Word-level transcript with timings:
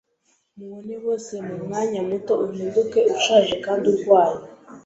mubone 0.57 0.95
bose 1.05 1.33
mumwanya 1.47 1.99
muto 2.09 2.33
uhinduke 2.45 2.99
ushaje 3.15 3.53
kandi 3.65 3.83
urwaye. 3.91 4.37